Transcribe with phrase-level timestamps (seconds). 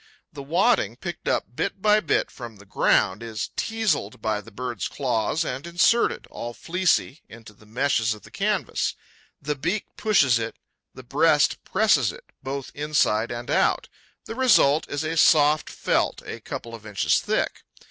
[0.33, 4.87] The wadding, picked up bit by bit from the ground, is teazled by the bird's
[4.87, 8.95] claws and inserted, all fleecy, into the meshes of the canvas.
[9.39, 10.55] The beak pushes it,
[10.95, 13.89] the breast presses it, both inside and out.
[14.25, 17.61] The result is a soft felt a couple of inches thick.